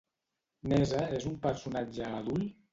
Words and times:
Nezha 0.71 1.05
és 1.19 1.29
un 1.33 1.37
personatge 1.45 2.13
adult? 2.25 2.61